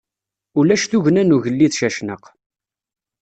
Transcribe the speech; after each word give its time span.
Ulac 0.59 0.83
tugna 0.91 1.23
n 1.23 1.35
ugellid 1.35 1.73
Cacnaq. 1.79 2.23